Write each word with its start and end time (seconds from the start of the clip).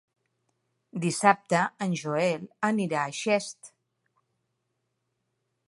Dissabte 1.01 1.59
en 1.87 1.93
Joel 2.03 2.47
anirà 2.69 3.03
a 3.03 3.13
Xest. 3.19 3.71